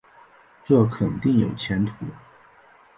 [0.65, 1.93] 这肯定有前途